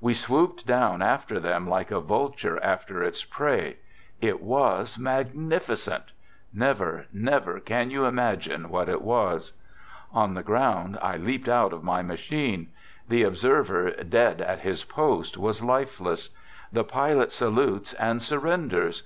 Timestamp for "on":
10.12-10.34